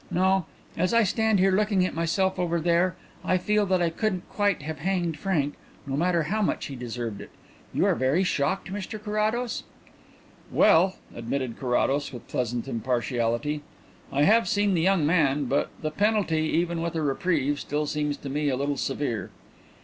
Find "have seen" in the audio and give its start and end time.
14.23-14.73